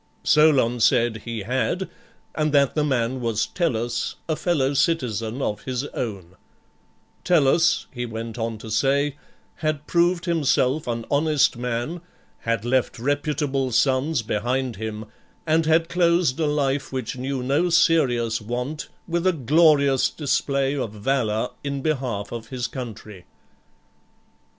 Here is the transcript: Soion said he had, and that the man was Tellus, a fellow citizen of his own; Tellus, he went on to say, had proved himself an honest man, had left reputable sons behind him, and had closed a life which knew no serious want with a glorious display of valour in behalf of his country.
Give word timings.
Soion 0.23 0.79
said 0.81 1.17
he 1.25 1.41
had, 1.43 1.87
and 2.33 2.51
that 2.53 2.73
the 2.73 2.83
man 2.83 3.19
was 3.21 3.45
Tellus, 3.53 4.15
a 4.27 4.35
fellow 4.35 4.73
citizen 4.73 5.43
of 5.43 5.61
his 5.65 5.85
own; 5.89 6.37
Tellus, 7.23 7.85
he 7.91 8.07
went 8.07 8.39
on 8.39 8.57
to 8.57 8.71
say, 8.71 9.15
had 9.57 9.85
proved 9.85 10.25
himself 10.25 10.87
an 10.87 11.05
honest 11.11 11.55
man, 11.55 12.01
had 12.39 12.65
left 12.65 12.97
reputable 12.97 13.71
sons 13.71 14.23
behind 14.23 14.77
him, 14.77 15.05
and 15.45 15.67
had 15.67 15.87
closed 15.87 16.39
a 16.39 16.47
life 16.47 16.91
which 16.91 17.15
knew 17.15 17.43
no 17.43 17.69
serious 17.69 18.41
want 18.41 18.87
with 19.07 19.27
a 19.27 19.31
glorious 19.33 20.09
display 20.09 20.75
of 20.75 20.93
valour 20.93 21.49
in 21.63 21.83
behalf 21.83 22.31
of 22.31 22.47
his 22.47 22.65
country. 22.65 23.25